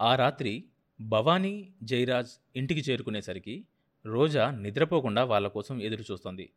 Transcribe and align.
ఆ 0.00 0.14
రాత్రి 0.14 0.64
భవానీ 1.00 1.72
జయరాజ్ 1.82 2.30
ఇంటికి 2.56 2.90
చేరుకునేసరికి 2.90 3.66
రోజా 4.06 4.50
నిద్రపోకుండా 4.50 5.24
వాళ్ళ 5.24 5.48
కోసం 5.48 5.82
ఎదురు 5.82 6.04
చూస్తోంది. 6.12 6.52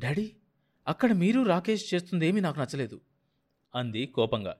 డాడీ 0.00 0.36
అక్కడ 0.88 1.12
మీరు 1.12 1.42
రాకేష్ 1.42 1.94
చేస్తుందేమీ 1.94 2.40
నాకు 2.40 2.60
నచ్చలేదు 2.60 3.00
అంది 3.74 4.06
కోపంగా. 4.06 4.56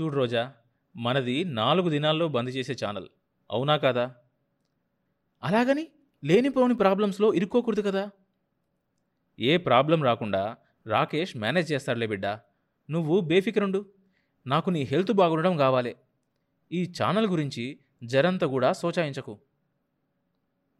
చూడు 0.00 0.14
రోజా 0.14 0.52
మనది 0.96 1.44
నాలుగు 1.44 1.88
దినాల్లో 1.88 2.28
బంద్ 2.28 2.50
చేసే 2.50 2.76
ఛానల్ 2.84 3.08
అవునా 3.50 3.76
కాదా? 3.76 4.14
అలాగని 5.42 5.88
లేనిపోని 6.24 6.74
ప్రాబ్లమ్స్లో 6.74 7.34
ఇరుక్కోకూడదు 7.34 7.80
కదా. 7.80 8.10
ఏ 9.38 9.56
ప్రాబ్లం 9.56 10.02
రాకుండా 10.02 10.56
రాకేష్ 10.86 11.36
మేనేజ్ 11.36 11.72
చేస్తాడులే 11.72 12.06
బిడ్డా 12.06 12.40
నువ్వు 12.90 13.20
బేఫికరుండు. 13.20 13.86
నాకు 14.46 14.70
నీ 14.70 14.82
హెల్త్ 14.82 15.12
బాగుండడం 15.12 15.56
కావాలే. 15.56 15.96
ఈ 16.72 16.92
ఛానల్ 17.02 17.26
గురించి 17.26 17.78
జరంత 18.04 18.44
కూడా 18.44 18.72
సోచాయించకు. 18.72 19.38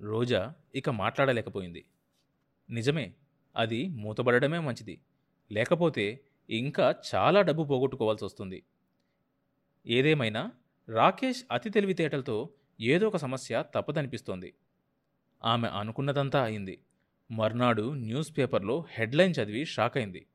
రోజా 0.01 0.55
ఇక 0.75 0.91
మాట్లాడలేకపోయింది. 0.91 1.85
నిజమే 2.71 3.15
అది 3.57 3.89
మూతబడడమే 3.89 4.59
మంచిది. 4.59 5.01
లేకపోతే 5.53 6.25
ఇంకా 6.51 6.95
చాలా 7.15 7.43
డబ్బు 7.43 7.62
పోగొట్టుకోవాల్సి 7.65 8.25
వస్తుంది. 8.25 8.62
ఏదేమైనా 9.87 10.53
రాకేష్ 10.89 11.45
అతి 11.53 11.71
తెలివితేటలతో 11.71 12.51
ఏదో 12.81 13.09
ఒక 13.09 13.17
సమస్య 13.17 13.65
తప్పదనిపిస్తోంది. 13.75 14.55
ఆమె 15.45 15.69
అనుకున్నదంతా 15.69 16.45
అయింది. 16.45 16.79
మర్నాడు 17.31 17.95
న్యూస్ 17.95 18.39
పేపర్లో 18.39 18.84
హెడ్లైన్ 18.91 19.34
చదివి 19.43 19.65
షాక్ 19.65 19.97
అయింది 19.97 20.27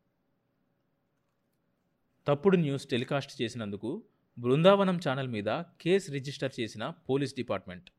తప్పుడు 2.28 2.58
న్యూస్ 2.58 2.88
టెలికాస్ట్ 2.88 3.42
చేసినందుకు 3.42 4.04
బృందావనం 4.38 5.00
ఛానల్ 5.10 5.28
మీద 5.28 5.46
కేసు 5.82 6.12
రిజిస్టర్ 6.12 6.52
చేసిన 6.60 6.90
పోలీస్ 7.10 7.36
డిపార్ట్మెంట్. 7.36 7.90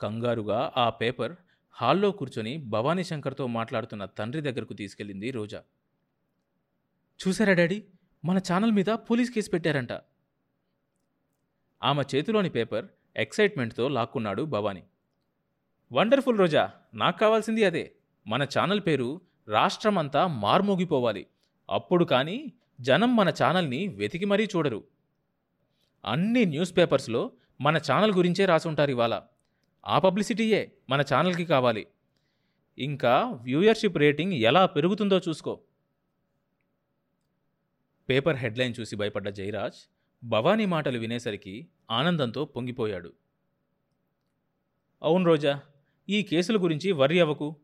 కంగారుగా 0.00 0.72
ఆ 0.76 0.90
పేపర్ 0.90 1.36
హాల్లో 1.70 2.10
కూర్చొని 2.10 2.56
భవానీ 2.58 3.04
శంకర్తో 3.04 3.46
మాట్లాడుతున్న 3.46 4.04
తండ్రి 4.04 4.42
దగ్గరకు 4.42 4.72
తీసుకెళ్ళింది 4.74 5.30
రోజా. 5.30 5.62
చూసారా 7.28 7.52
డాడీ? 7.52 7.84
మన 8.24 8.38
ఛానల్ 8.38 8.72
మీద 8.72 8.86
పోలీస్ 8.86 9.30
కేసు 9.30 9.50
పెట్టారంట. 9.50 9.92
ఆమె 11.82 12.02
చేతిలోని 12.14 12.50
పేపర్ 12.50 12.86
ఎక్సైట్మెంట్తో 13.16 13.88
లాక్కున్నాడు 13.88 14.42
భవానీ. 14.42 14.82
వండర్ఫుల్ 15.92 16.38
రోజా 16.38 16.72
నాకు 16.94 17.18
కావాల్సింది 17.18 17.64
అదే. 17.64 17.96
మన 18.26 18.42
ఛానల్ 18.42 18.80
పేరు 18.80 19.20
రాష్ట్రమంతా 19.48 20.26
మార్మోగిపోవాలి. 20.26 21.26
అప్పుడు 21.70 22.04
కానీ 22.04 22.52
జనం 22.80 23.16
మన 23.16 23.28
ఛానల్ని 23.28 23.88
వెతికి 23.88 24.24
మరీ 24.24 24.44
చూడరు. 24.56 24.93
అన్ని 26.04 26.44
న్యూస్ 26.44 26.76
పేపర్స్లో 26.76 27.32
మన 27.60 27.76
ఛానల్ 27.76 28.12
గురించే 28.12 28.44
రాసుంటారు 28.44 28.90
ఇవాళ. 28.90 29.20
ఆ 29.86 29.98
పబ్లిసిటీయే 29.98 30.72
మన 30.90 31.00
ఛానల్కి 31.00 31.44
కావాలి. 31.44 31.86
ఇంకా 32.78 33.20
వ్యూయర్షిప్ 33.24 33.98
రేటింగ్ 33.98 34.32
ఎలా 34.32 34.66
పెరుగుతుందో 34.66 35.18
చూసుకో. 35.18 35.60
పేపర్ 38.08 38.36
హెడ్లైన్ 38.36 38.74
చూసి 38.80 38.96
భయపడ్డ 38.96 39.28
జయరాజ్ 39.28 39.90
భవానీ 40.24 40.66
మాటలు 40.66 40.98
వినేసరికి 40.98 41.68
ఆనందంతో 41.90 42.44
పొంగిపోయాడు. 42.44 43.12
అవును 45.02 45.24
రోజా 45.24 45.62
ఈ 46.08 46.22
కేసుల 46.22 46.62
గురించి 46.62 46.92
వర్రి 46.92 47.20
అవ్వకు. 47.20 47.56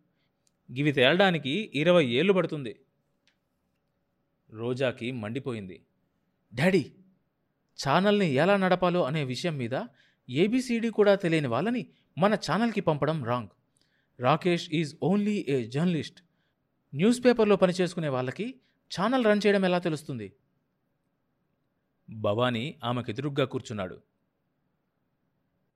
గివి 0.72 0.92
తేలడానికి 0.92 1.70
ఇరవై 1.74 2.06
ఏళ్ళు 2.06 2.32
పడుతుంది. 2.32 2.80
రోజాకి 4.50 5.12
మండిపోయింది. 5.12 5.82
డాడీ 6.54 6.92
ఛానల్ని 7.88 8.30
ఎలా 8.30 8.56
నడపాలో 8.56 9.04
అనే 9.04 9.24
విషయం 9.24 9.56
మీద 9.56 9.80
ఏబిసిడి 10.30 10.90
కూడా 10.90 11.14
తెలియని 11.14 11.48
వాళ్ళని 11.48 11.86
మన 12.18 12.34
ఛానల్కి 12.34 12.80
పంపడం 12.80 13.24
wrong. 13.24 13.48
Rakesh 14.20 14.70
is 14.70 14.96
only 15.02 15.46
a 15.48 15.66
journalist. 15.66 16.22
News 16.94 17.24
పేపర్లో 17.24 17.56
పనిచేసుకునే 17.56 18.08
వాళ్ళకి 18.08 18.54
ఛానల్ 19.00 19.24
రన్ 19.24 19.40
చేయడం 19.46 19.64
ఎలా 19.64 19.78
తెలుస్తుంది? 19.78 20.32
భవానీ 22.10 22.78
ఆమెకెదురుగ్గా 22.84 23.44
కూర్చున్నాడు. 23.46 24.00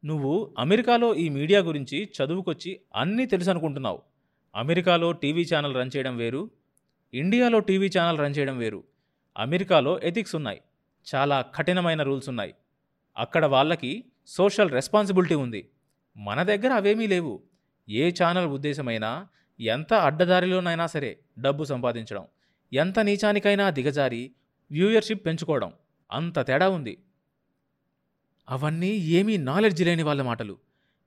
నువ్వు 0.05 0.55
అమెరికాలో 0.59 1.15
ఈ 1.15 1.29
మీడియా 1.29 1.61
గురించి 1.61 2.11
చదువుకొచ్చి 2.23 2.81
అన్నీ 2.95 3.27
తెలుసు 3.27 3.51
అనుకుంటున్నావు. 3.51 4.03
అమెరికాలో 4.55 5.13
టీవీ 5.13 5.47
ఛానల్ 5.55 5.77
రన్ 5.77 5.91
చేయడం 5.97 6.17
వేరు. 6.17 6.51
ఇండియాలో 7.15 7.59
టీవీ 7.59 7.91
ఛానల్ 7.99 8.19
రన్ 8.19 8.35
చేయడం 8.39 8.59
వేరు. 8.59 8.85
అమెరికాలో 9.37 10.01
ఎథిక్స్ 10.03 10.35
ఉన్నాయి. 10.35 10.61
చాలా 11.15 11.41
కఠినమైన 11.41 12.03
రూల్స్ 12.03 12.29
ఉన్నాయి. 12.29 12.55
అక్కడ 13.17 13.47
వాళ్ళకి 13.47 14.05
సోషల్ 14.27 14.71
రెస్పాన్సిబిలిటీ 14.71 15.35
ఉంది. 15.35 15.71
మన 16.17 16.43
దగ్గర 16.43 16.73
అవేమీ 16.73 17.07
లేవు. 17.07 17.43
ఏ 17.89 18.11
ఛానల్ 18.11 18.47
ఉద్దేశమైనా 18.47 19.27
ఎంత 19.61 19.95
అడ్డదారిలోనైనా 19.95 20.87
సరే 20.87 21.19
డబ్బు 21.39 21.65
సంపాదించడం 21.65 22.25
ఎంత 22.73 22.99
నీచానికైనా 22.99 23.71
దిగజారి 23.71 24.33
వ్యూయర్షిప్ 24.71 25.27
పెంచుకోవడం 25.27 25.73
అంత 26.13 26.47
తేడా 26.47 26.69
ఉంది. 26.69 27.03
అవన్నీ 28.49 28.89
ఏమీ 28.89 29.37
నాలెడ్జ్ 29.37 29.83
లేని 29.83 30.03
వాళ్ళ 30.03 30.23
మాటలు. 30.23 30.59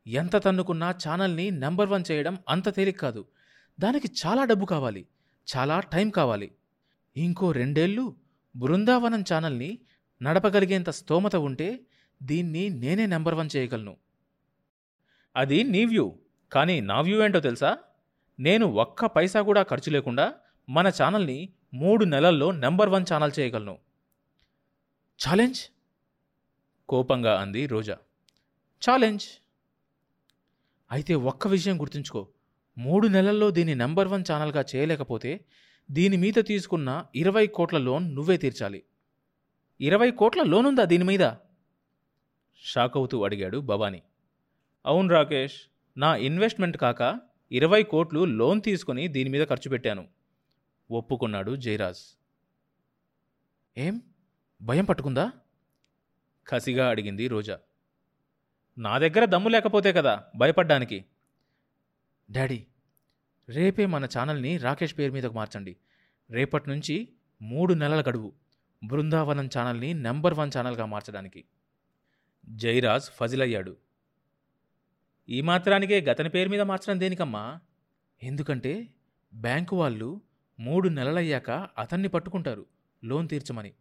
ఎంత 0.07 0.43
తన్నుకున్నా 0.43 0.91
ఛానల్ని 0.91 1.51
నెంబర్ 1.51 1.89
వన్ 1.89 2.03
చేయడం 2.11 2.37
అంత 2.49 2.75
తేలిక 2.75 2.99
కాదు. 2.99 3.25
దానికి 3.79 4.07
చాలా 4.25 4.45
డబ్బు 4.45 4.65
కావాలి. 4.65 5.07
చాలా 5.57 5.79
టైం 5.79 6.09
కావాలి. 6.09 6.51
ఇంకో 7.17 7.51
రెండేళ్ళు 7.51 8.15
బృందావనం 8.57 9.21
ఛానల్ని 9.21 9.79
నడపగలిగేంత 10.21 10.89
స్తోమత 10.89 11.35
ఉంటే 11.35 11.79
దీన్ని 12.23 12.69
నేనే 12.69 13.05
నెంబర్ 13.05 13.35
వన్ 13.35 13.49
చేయగలను. 13.55 13.97
అది 15.35 15.63
నీ 15.63 15.85
వ్యూ. 15.85 16.19
కానీ 16.51 16.81
నా 16.81 17.01
వ్యూ 17.01 17.23
ఏంటో 17.23 17.39
తెలుసా? 17.39 17.77
నేను 18.39 18.65
ఒక్క 18.65 19.05
పైసా 19.05 19.41
కూడా 19.41 19.63
ఖర్చు 19.63 19.91
లేకుండా 19.91 20.33
మన 20.69 20.87
ఛానల్ని 20.87 21.53
మూడు 21.73 22.05
నెలల్లో 22.05 22.51
నెంబర్ 22.51 22.89
వన్ 22.89 23.05
ఛానల్ 23.13 23.31
చేయగలను. 23.39 23.77
ఛాలెంజ్? 25.27 25.59
కోపంగా 26.89 27.41
అంది 27.41 27.65
రోజా. 27.65 27.97
ఛాలెంజ్? 28.89 29.23
అయితే 30.91 31.13
ఒక్క 31.13 31.47
విషయం 31.47 31.81
గుర్తుంచుకో. 31.81 32.27
మూడు 32.77 33.07
నెలల్లో 33.07 33.51
దీన్ని 33.51 33.75
నెంబర్ 33.75 34.07
వన్ 34.07 34.23
ఛానల్గా 34.31 34.65
చేయలేకపోతే 34.75 35.45
దీని 35.91 36.17
మీద 36.17 36.33
తీసుకున్న 36.41 37.05
ఇరవై 37.15 37.47
కోట్ల 37.47 37.77
లోన్ 37.77 38.15
నువ్వే 38.15 38.37
తీర్చాలి. 38.37 38.83
ఇరవై 39.81 40.11
కోట్ల 40.11 40.43
లోన్ 40.43 40.65
ఉందా 40.65 40.85
దీని 40.85 41.03
మీద? 41.03 41.31
షాక్ 42.63 42.97
అవుతూ 42.97 43.23
అడిగాడు 43.23 43.57
భవానీ. 43.57 44.01
అవును 44.85 45.09
రాకేష్ 45.09 45.55
నా 45.97 46.15
ఇన్వెస్ట్మెంట్ 46.15 46.77
కాక 46.77 47.19
ఇరవై 47.51 47.83
కోట్లు 47.83 48.25
లోన్ 48.25 48.61
తీసుకుని 48.61 49.07
దీని 49.07 49.29
మీద 49.29 49.47
ఖర్చు 49.47 49.69
పెట్టాను. 49.69 50.07
ఒప్పుకున్నాడు 50.91 51.55
జయరాజ్. 51.55 52.17
ఏం? 53.77 54.01
భయం 54.61 54.85
పట్టుకుందా? 54.85 55.31
కసిగా 56.47 56.89
అడిగింది 56.89 57.27
రోజా. 57.27 57.59
నా 58.77 58.97
దగ్గర 58.97 59.25
దమ్ము 59.25 59.49
లేకపోతే 59.49 59.93
కదా 59.93 60.23
భయపడ్డానికి? 60.37 61.05
డాడీ 62.31 62.65
రేపే 63.49 63.85
మన 63.85 64.05
ఛానల్ని 64.05 64.57
రాకేష్ 64.57 64.97
పేరు 64.97 65.11
మీదకు 65.11 65.33
మార్చండి. 65.33 65.77
రేపటి 66.31 66.69
నుంచి 66.69 67.09
మూడు 67.41 67.73
నెలల 67.73 68.01
గడువు 68.01 68.33
బృందావనం 68.83 69.49
ఛానల్ని 69.57 69.93
నెంబర్ 69.93 70.33
వన్ 70.33 70.51
ఛానల్గా 70.57 70.85
మార్చడానికి. 70.85 71.45
జైరాజ్ 72.49 73.03
ఫజిలయ్యాడు. 73.03 73.77
ఈ 75.29 75.41
మాత్రానికే 75.41 76.01
గతని 76.01 76.29
పేరు 76.29 76.49
మీద 76.49 76.61
మార్చడం 76.61 76.99
దేనికమ్మా? 76.99 77.59
ఎందుకంటే 78.23 78.87
బ్యాంకు 79.33 79.75
వాళ్ళు 79.75 80.21
మూడు 80.59 80.89
నెలలయ్యాక 80.89 81.51
అతన్ని 81.77 82.07
పట్టుకుంటారు 82.07 82.65
లోన్ 83.03 83.29
తీర్చమని. 83.29 83.73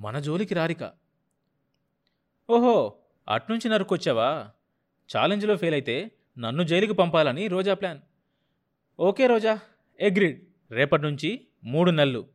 మన 0.00 0.18
జోలికి 0.18 0.54
రారిక. 0.54 0.92
ఓహో 2.50 2.94
అట్నుంచి 3.28 3.70
నరుక్కొచ్చావా? 3.70 4.50
ఛాలెంజ్లో 5.16 5.56
ఫెయిల్ 5.56 5.74
అయితే 5.74 6.10
నన్ను 6.38 6.62
జైలుకి 6.62 6.94
పంపాలని 6.94 7.48
Roja 7.48 7.74
plan. 7.74 8.00
Okay 8.98 9.26
Roja 9.26 9.60
agreed. 10.00 10.40
రేపటి 10.70 11.02
నుంచి 11.02 11.46
మూడు 11.64 11.90
నెలలు 11.90 12.28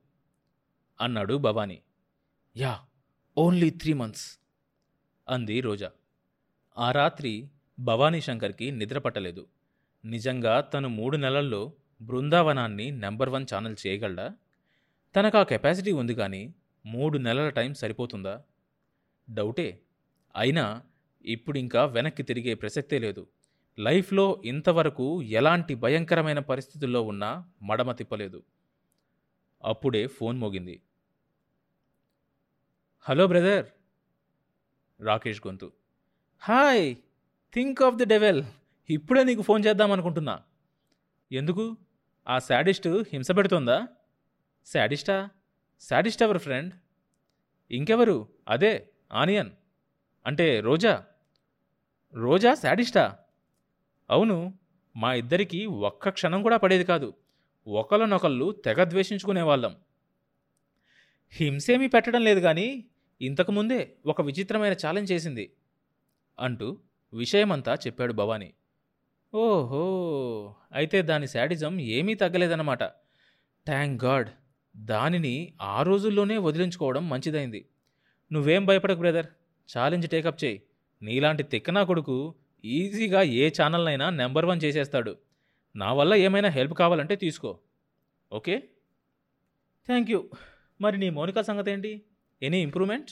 అన్నాడు 1.02 1.38
Bhavani. 1.38 1.82
Yeah 2.58 2.80
only 3.38 3.70
three 3.70 3.94
months 3.94 4.40
అంది 5.30 5.62
రోజా. 5.62 5.92
ఆ 6.78 6.92
రాత్రి 6.92 7.50
భవానీ 7.80 8.22
శంకర్కి 8.22 8.72
నిద్ర 8.72 9.00
పట్టలేదు. 9.00 9.48
నిజంగా 10.06 10.62
తను 10.62 10.90
మూడు 10.90 11.18
నెలల్లో 11.18 11.74
బృందావనాన్ని 12.02 12.92
నెంబర్ 12.92 13.30
వన్ 13.30 13.46
ఛానల్ 13.54 13.76
చేయగలడా? 13.88 14.36
తనకు 15.16 15.38
ఆ 15.38 15.44
కెపాసిటీ 15.44 15.92
ఉంది 15.92 16.16
కానీ 16.16 16.54
మూడు 16.86 17.18
నెలల 17.18 17.50
టైం 17.50 17.74
సరిపోతుందా? 17.74 18.44
డౌటే. 19.30 19.82
అయినా 20.36 20.84
ఇప్పుడు 21.26 21.58
ఇంకా 21.58 21.86
వెనక్కి 21.86 22.24
తిరిగే 22.24 22.54
ప్రసక్తే 22.54 23.00
లేదు. 23.00 23.28
లైఫ్లో 23.80 24.42
ఇంతవరకు 24.46 25.22
ఎలాంటి 25.22 25.76
భయంకరమైన 25.76 26.40
పరిస్థితుల్లో 26.40 27.02
ఉన్నా 27.02 27.52
మడమ 27.62 27.92
తిప్పలేదు. 27.92 28.44
అప్పుడే 29.64 30.08
ఫోన్ 30.08 30.38
మోగింది. 30.38 30.82
Hello 33.02 33.28
brother. 33.28 33.66
రాకేష్ 35.02 35.42
గొంతు. 35.48 35.72
Hi 36.40 36.96
think 37.54 37.82
of 37.82 37.96
the 37.96 38.06
devil. 38.06 38.44
ఇప్పుడే 38.90 39.24
నీకు 39.24 39.42
ఫోన్ 39.42 39.64
చేద్దాం 39.66 39.92
అనుకుంటున్నా. 39.92 40.40
ఎందుకు? 41.32 41.78
ఆ 42.30 42.40
శాడిస్ట్ 42.40 42.88
హింస 42.88 43.32
పెడుతోందా? 43.32 43.88
శాడిస్టా? 44.66 45.30
శాడిస్ట్ 45.80 46.24
ఎవరు 46.24 46.38
ఫ్రెండ్? 46.38 46.74
ఇంకెవరు? 47.72 48.28
అదే 48.48 48.90
ఆనియన్. 49.14 49.52
అంటే 50.26 50.60
రోజా? 50.60 51.06
రోజా 52.14 52.54
శాడిస్టా? 52.54 53.20
అవును 54.10 54.54
మా 54.96 55.14
ఇద్దరికీ 55.14 55.66
ఒక్క 55.66 56.10
క్షణం 56.10 56.44
కూడా 56.44 56.58
పడేది 56.58 56.84
కాదు. 56.84 57.14
ఒకళ్ళనొకళ్ళు 57.68 58.52
తెగ 58.66 58.84
ద్వేషించుకునేవాళ్ళం. 58.84 59.76
హింసేమీ 61.32 61.88
పెట్టడం 61.88 62.24
లేదు 62.24 62.40
కానీ 62.40 62.90
ఇంతకుముందే 63.22 63.98
ఒక 64.06 64.22
విచిత్రమైన 64.22 64.74
ఛాలెంజ్ 64.74 65.12
చేసింది 65.12 65.46
అంటూ 66.40 66.78
విషయమంతా 67.14 67.74
చెప్పాడు 67.76 68.14
భవానీ. 68.14 68.54
ఓహో 69.34 69.84
అయితే 70.74 71.02
దాని 71.02 71.28
శాడిజం 71.28 71.80
ఏమీ 71.80 72.14
తగ్గలేదన్నమాట. 72.16 72.84
థ్యాంక్ 73.68 74.04
గాడ్ 74.04 74.30
దానిని 74.78 75.54
ఆ 75.62 75.82
రోజుల్లోనే 75.82 76.38
వదిలించుకోవడం 76.38 77.10
మంచిదైంది. 77.10 77.70
నువ్వేం 78.32 78.66
భయపడకు 78.66 79.00
బ్రదర్ 79.00 79.26
ఛాలెంజ్ 79.70 80.08
టేకప్ 80.08 80.44
చేయి. 80.44 80.64
నీలాంటి 81.02 81.44
తిక్కనా 81.44 81.84
కొడుకు 81.84 82.36
ఈజీగా 82.66 83.22
ఏ 83.22 83.50
ఛానల్నైనా 83.62 84.10
నెంబర్ 84.10 84.46
వన్ 84.46 84.62
చేసేస్తాడు. 84.64 85.18
నా 85.76 85.94
వల్ల 85.94 86.14
ఏమైనా 86.14 86.50
హెల్ప్ 86.50 86.74
కావాలంటే 86.74 87.16
తీసుకో. 87.16 87.60
ఓకే? 88.32 88.70
Thank 89.88 90.12
you. 90.12 90.30
మరి 90.82 90.98
నీ 90.98 91.10
మౌనిక 91.10 91.42
సంగతి 91.42 91.72
ఏంటి 91.72 92.02
ఎనీ 92.42 92.62
ఇంప్రూవ్మెంట్ 92.62 93.12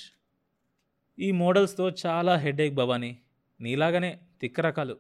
ఈ 1.19 1.31
మోడల్స్తో 1.31 1.91
చాలా 2.05 2.35
హెడేక్ 2.35 2.75
భవానీ. 2.75 3.17
నీలాగనే 3.61 4.19
తిక్క 4.41 4.59
రకాలు 4.59 4.97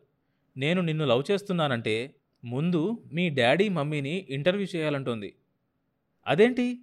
నేను 0.57 0.81
నిన్ను 0.81 1.05
లవ్ 1.05 1.23
చేస్తున్నానంటే 1.31 2.15
ముందు 2.45 3.03
మీ 3.13 3.29
డాడీ 3.29 3.69
మమ్మీని 3.69 4.27
ఇంటర్వ్యూ 4.29 4.67
చేయాలంటోంది. 4.75 5.35
అదేంటి? 6.27 6.79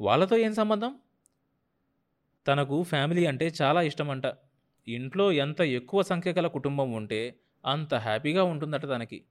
వాళ్ళతో 0.00 0.36
ఏం 0.36 0.54
సంబంధం? 0.54 0.98
తనకు 2.46 2.82
ఫ్యామిలీ 2.82 3.26
అంటే 3.26 3.52
చాలా 3.62 3.82
ఇష్టమంట. 3.82 4.26
ఇంట్లో 4.88 5.32
ఎంత 5.32 5.60
ఎక్కువ 5.60 6.02
సంఖ్య 6.02 6.32
గల 6.32 6.46
కుటుంబం 6.46 6.92
ఉంటే 6.92 7.40
అంత 7.64 7.94
హ్యాపీగా 7.94 8.44
ఉంటుందట 8.44 8.82
తనకి. 8.82 9.24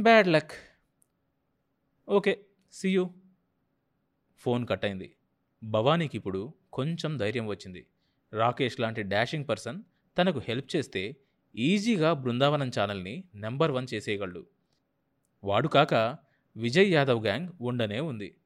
Bad 0.00 0.28
luck. 0.28 0.52
Okay 2.08 2.44
see 2.72 2.90
you. 2.90 3.10
Phone 4.38 4.66
cut 4.68 4.84
అయింది 4.84 5.16
భవానీకి 5.64 6.16
ఇప్పుడు 6.16 6.54
కొంచెం 6.72 7.16
ధైర్యం 7.16 7.46
వచ్చింది. 7.46 7.86
రాకేష్ 8.32 8.80
లాంటి 8.80 9.02
డాషింగ్ 9.02 9.48
పర్సన్ 9.48 9.82
తనకు 10.18 10.38
హెల్ప్ 10.38 10.76
చేస్తే 10.76 11.16
ఈజీగా 11.54 12.12
బృందావనం 12.12 12.70
ఛానల్ని 12.80 13.24
నెంబర్ 13.34 13.70
వన్ 13.70 13.86
చేసేయగలడు. 13.94 14.46
వాడు 15.44 15.68
కాక 15.68 15.94
విజయ్ 16.56 16.92
యాదవ్ 16.92 17.22
గ్యాంగ్ 17.22 17.48
ఉండనే 17.60 18.00
ఉంది. 18.00 18.36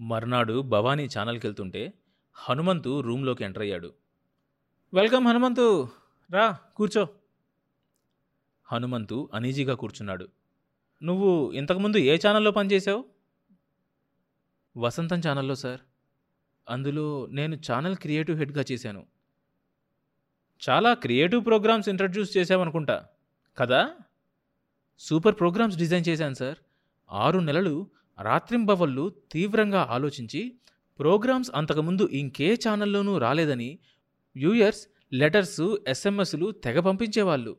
మర్నాడు 0.00 0.62
భవానీ 0.62 1.08
ఛానల్కి 1.18 1.46
వెళ్తుంటే 1.46 1.92
హనుమంతు 2.34 3.00
రూమ్లోకి 3.00 3.44
ఎంటర్ 3.44 3.62
అయ్యాడు. 3.62 3.94
వెల్కమ్ 4.94 5.26
హనుమంతు. 5.26 5.88
రా 6.30 6.58
కూర్చో. 6.76 7.08
హనుమంతు 8.64 9.30
అనీజీగా 9.34 9.74
కూర్చున్నాడు. 9.74 10.28
నువ్వు 11.02 11.52
ఇంతకుముందు 11.52 11.96
ఏ 11.96 12.18
ఛానల్లో 12.26 12.50
పనిచేశావు? 12.50 13.04
వసంతం 14.76 15.20
ఛానల్లో 15.28 15.54
సార్. 15.54 15.80
అందులో 16.68 17.26
నేను 17.30 17.56
ఛానల్ 17.56 17.96
క్రియేటివ్ 17.96 18.38
హెడ్గా 18.38 18.64
చేశాను. 18.72 19.06
చాలా 20.68 20.94
క్రియేటివ్ 20.94 21.46
ప్రోగ్రామ్స్ 21.46 21.88
ఇంట్రడ్యూస్ 21.88 22.36
చేసావనుకుంటా 22.36 23.06
కదా? 23.58 23.94
సూపర్ 24.98 25.38
ప్రోగ్రామ్స్ 25.38 25.76
డిజైన్ 25.76 26.08
చేశాను 26.08 26.34
సార్. 26.34 26.58
ఆరు 27.10 27.38
నెలలు 27.38 27.86
రాత్రింబవళ్ళు 28.22 29.14
తీవ్రంగా 29.32 29.86
ఆలోచించి 29.90 30.58
ప్రోగ్రామ్స్ 30.98 31.50
అంతకుముందు 31.54 32.02
ఇంకే 32.02 32.54
ఛానల్లోనూ 32.54 33.18
రాలేదని 33.18 33.78
వ్యూయర్స్ 34.36 34.88
లెటర్స్ 35.12 35.76
ఎస్ఎంఎస్లు 35.88 36.50
తెగ 36.50 36.80
పంపించేవాళ్ళు. 36.80 37.56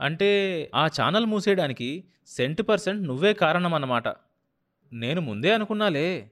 అంటే 0.00 0.30
ఆ 0.74 0.86
ఛానల్ 0.86 1.26
మూసేయడానికి 1.26 2.04
సెంట్ 2.26 2.62
పర్సెంట్ 2.68 3.02
నువ్వే 3.02 3.34
కారణం 3.34 3.74
అన్నమాట 3.74 4.08
నేను 4.92 5.20
ముందే 5.20 5.52
అనుకున్నాలే. 5.52 6.30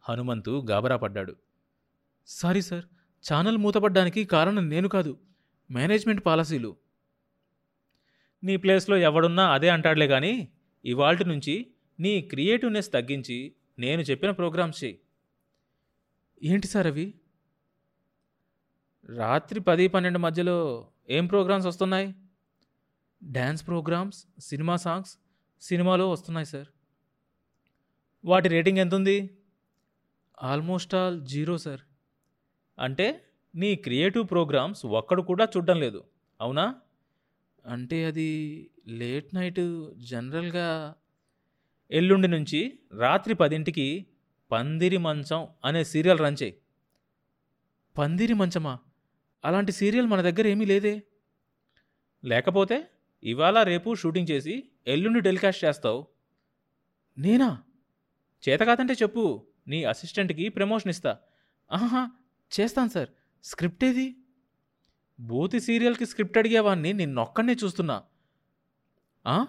హనుమంతు 0.00 0.66
గాబరా 0.70 0.96
పడ్డాడు. 0.96 1.36
సారీ 2.26 2.62
సార్ 2.62 2.84
ఛానల్ 3.24 3.58
మూతపడ్డానికి 3.58 4.24
కారణం 4.24 4.68
నేను 4.68 4.88
కాదు 4.88 5.18
మేనేజ్మెంట్ 5.70 6.26
పాలసీలు. 6.26 6.76
నీ 8.44 8.56
ప్లేస్లో 8.56 8.96
ఎవడున్నా 8.96 9.52
అదే 9.52 9.68
అంటాడులే 9.68 10.06
కానీ 10.06 10.52
ఇవాల్టి 10.84 11.24
నుంచి 11.24 11.72
నీ 12.00 12.20
క్రియేటివ్నెస్ 12.20 12.92
తగ్గించి 12.92 13.54
నేను 13.78 14.00
చెప్పిన 14.00 14.30
ప్రోగ్రామ్స్ 14.30 14.84
చేయి 14.84 15.00
ఏంటి 16.42 16.66
సార్ 16.66 16.86
అవి? 16.86 17.14
రాత్రి 19.06 19.60
పది 19.60 19.88
పన్నెండు 19.88 20.18
మధ్యలో 20.18 20.86
ఏం 21.10 21.26
ప్రోగ్రామ్స్ 21.26 21.66
వస్తున్నాయి? 21.66 22.14
డ్యాన్స్ 23.24 23.66
ప్రోగ్రామ్స్ 23.66 24.26
సినిమా 24.40 24.76
సాంగ్స్ 24.76 25.18
సినిమాలో 25.60 26.10
వస్తున్నాయి 26.10 26.46
సార్. 26.46 26.66
వాటి 28.24 28.48
రేటింగ్ 28.48 28.78
ఎంత 28.78 28.94
ఉంది 28.94 29.38
ఆల్మోస్ట్ 30.42 30.94
ఆల్ 30.94 31.26
జీరో 31.26 31.58
సార్. 31.58 31.80
అంటే 32.78 33.24
నీ 33.54 33.76
క్రియేటివ్ 33.76 34.30
ప్రోగ్రామ్స్ 34.30 34.86
ఒక్కడు 34.86 35.22
కూడా 35.22 35.44
చూడడం 35.44 35.80
లేదు. 35.80 36.04
అవునా? 36.40 36.74
అంటే 37.66 38.04
అది 38.04 38.70
లేట్ 38.86 39.34
నైట్ 39.34 39.92
జనరల్గా 39.96 40.94
ఎల్లుండి 41.90 42.28
నుంచి 42.28 42.78
రాత్రి 42.98 43.34
పదింటికి 43.34 44.06
పందిరి 44.52 44.96
మంచం 44.96 45.48
అనే 45.64 45.84
సీరియల్ 45.84 46.18
రన్ 46.18 46.36
చేయి. 46.42 46.56
పందిరి 47.98 48.34
మంచమా? 48.34 48.78
అలాంటి 49.44 49.72
సీరియల్ 49.72 50.06
మన 50.06 50.20
దగ్గర 50.20 50.46
ఏమీ 50.46 50.64
లేదే. 50.64 51.02
లేకపోతే 52.24 52.90
ఇవాళ 53.22 53.62
రేపు 53.62 53.94
షూటింగ్ 53.94 54.30
చేసి 54.30 54.68
ఎల్లుండి 54.86 55.20
టెలికాస్ట్ 55.20 55.64
చేస్తావు. 55.64 56.06
నేనా? 57.18 57.62
చేతకాదంటే 58.48 58.94
చెప్పు. 58.94 59.46
నీ 59.66 59.84
అసిస్టెంట్కి 59.84 60.48
ప్రమోషన్ 60.48 60.90
ఇస్తా. 60.90 61.18
ఆహా 61.72 62.10
చేస్తాను 62.60 62.88
సార్. 62.88 63.08
స్క్రిప్ట్ 63.44 63.84
ఏది? 63.84 64.16
బూతి 65.20 65.60
సీరియల్కి 65.60 66.06
స్క్రిప్ట్ 66.06 66.38
అడిగేవాడిని 66.38 66.92
నిన్నొక్కడనే 66.92 67.56
చూస్తున్నా. 67.64 68.02
ఆ? 69.26 69.46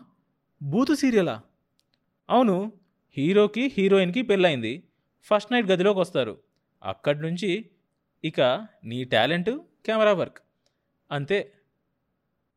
బూతు 0.63 0.93
సీరియలా? 0.93 1.41
అవును. 2.29 2.72
హీరోకి 3.17 3.72
హీరోయిన్కి 3.77 4.22
పెళ్ళైంది 4.22 4.88
ఫస్ట్ 5.24 5.51
నైట్ 5.51 5.68
గదిలోకి 5.68 6.00
వస్తారు. 6.00 6.40
అక్కడి 6.84 7.22
నుంచి 7.22 7.70
ఇక 8.24 8.68
నీ 8.84 9.04
టాలెంట్ 9.04 9.50
కెమెరా 9.86 10.13
వర్క్. 10.13 10.38
అంతే. 11.12 11.54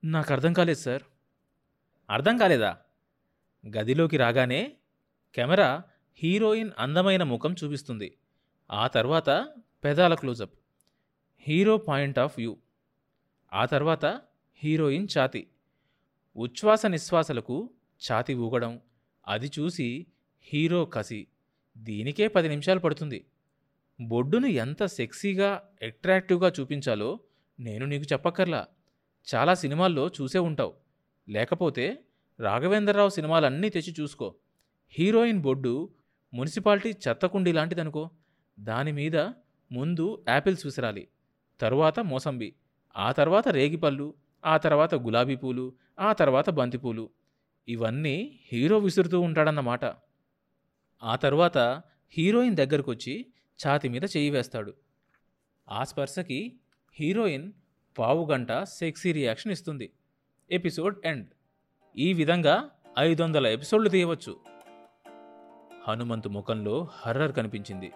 నాకు 0.05 0.33
అర్థం 0.33 0.53
కాలేదు 0.53 0.79
సార్. 0.79 1.03
అర్థం 2.11 2.37
కాలేదా? 2.37 2.79
గదిలోకి 3.77 4.17
రాగానే 4.17 4.77
కెమెరా 5.35 5.83
హీరోయిన్ 6.17 6.71
అందమైన 6.79 7.23
ముఖం 7.23 7.55
చూపిస్తుంది. 7.65 8.19
ఆ 8.71 8.87
తర్వాత 8.87 9.55
పెదాల 9.85 10.15
closeup. 10.15 10.55
Hero 11.39 11.77
point 11.77 12.19
of 12.19 12.35
view. 12.37 12.57
ఆ 13.53 13.67
తర్వాత 13.67 14.21
హీరోయిన్ 14.55 15.09
ఛాతి. 15.19 15.51
ఉచ్ఛ్వాస 16.37 16.87
నిశ్వాసలకు 16.87 17.71
ఛాతి 18.13 18.35
ఊగడం. 18.35 18.81
అది 19.29 19.51
చూసి 19.59 20.07
హీరో 20.43 20.85
కసి. 20.85 21.27
దీనికే 21.77 22.29
పది 22.29 22.49
నిమిషాలు 22.49 22.79
పడుతుంది. 22.79 23.27
బొడ్డును 24.01 24.47
ఎంత 24.47 24.85
సెక్సీగా 24.85 25.63
అట్రాక్టివ్గా 25.83 26.53
చూపించాలో 26.61 27.21
నేను 27.61 27.87
నీకు 27.87 28.05
చెప్పక్కర్లా. 28.13 28.67
చాలా 29.35 29.55
సినిమాల్లో 29.55 30.09
చూసే 30.09 30.39
ఉంటావు. 30.39 30.75
లేకపోతే 31.29 32.05
రాఘవేంద్రరావు 32.41 33.09
సినిమాలన్నీ 33.09 33.69
తెచ్చి 33.69 33.95
చూసుకో. 34.01 34.35
హీరోయిన్ 34.91 35.41
బొడ్డు 35.41 35.91
మున్సిపాలిటీ 36.35 36.95
చెత్తకుండి 37.09 37.53
లాంటిదనుకో. 37.53 38.11
దాని 38.61 38.93
మీద 38.93 39.17
ముందు 39.73 40.25
యాపిల్స్ 40.29 40.67
విసిరాలి. 40.67 41.09
తరువాత 41.61 42.01
మోసంబి. 42.01 42.55
ఆ 42.97 43.13
తర్వాత 43.13 43.49
రేగిపళ్ళు 43.49 44.15
ఆ 44.47 44.57
తర్వాత 44.57 44.95
గులాబీ 44.95 45.37
పూలు 45.37 45.73
ఆ 45.99 46.13
తర్వాత 46.13 46.51
బంతిపూలు. 46.51 47.11
ఇవన్నీ 47.69 48.41
హీరో 48.53 48.79
విసురుతూ 48.79 49.21
ఉంటాడన్నమాట. 49.21 49.85
ఆ 51.03 51.17
తర్వాత 51.17 51.83
హీరోయిన్ 52.13 52.57
దగ్గరకొచ్చి 52.57 53.27
ఛాతి 53.67 53.89
మీద 53.89 54.05
చేయి 54.05 54.31
వేస్తాడు. 54.31 54.75
ఆ 55.71 55.85
స్పర్శకి 55.85 56.57
హీరోయిన్ 57.01 57.53
పావుగంట 57.99 58.63
సెక్సీ 58.63 59.13
రియాక్షన్ 59.13 59.53
ఇస్తుంది. 59.53 59.93
Episode 60.51 61.07
end. 61.07 61.29
ఈ 61.97 62.13
విధంగా 62.13 62.71
ఐదు 62.99 63.23
వందల 63.23 63.47
ఎపిసోడ్లు 63.47 63.89
తీయవచ్చు. 63.89 64.41
హనుమంతు 65.89 66.29
ముఖంలో 66.29 66.89
హర్రర్ 66.93 67.33
కనిపించింది. 67.33 67.93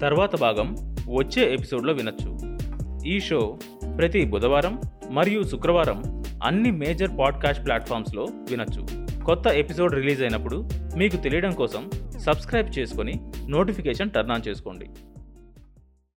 తర్వాత 0.00 0.36
భాగం 0.36 0.76
వచ్చే 1.16 1.54
ఎపిసోడ్లో 1.54 1.92
వినొచ్చు. 1.92 2.58
ఈ 3.06 3.20
షో 3.20 3.58
ప్రతి 3.98 4.24
బుధవారం 4.24 4.80
మరియు 5.10 5.42
శుక్రవారం 5.42 6.24
అన్ని 6.44 6.70
మేజర్ 6.70 7.18
పాడ్కాస్ట్ 7.18 7.66
ప్లాట్ఫామ్స్లో 7.66 8.24
వినొచ్చు. 8.24 9.03
కొత్త 9.28 9.46
ఎపిసోడ్ 9.60 9.92
రిలీజ్ 9.98 10.22
అయినప్పుడు 10.22 10.56
మీకు 11.00 11.16
తెలియడం 11.24 11.52
కోసం 11.60 11.82
సబ్స్క్రైబ్ 12.26 12.68
చేసుకొని 12.78 13.14
నోటిఫికేషన్ 13.54 14.12
టర్న్ 14.14 14.32
ఆన్ 14.34 14.46
చేసుకోండి. 14.48 14.86